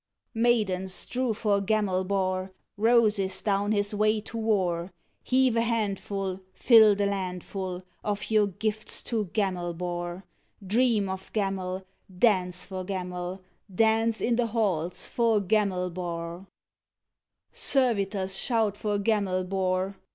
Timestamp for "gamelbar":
1.61-2.49, 9.33-10.23, 15.39-16.47, 18.97-19.97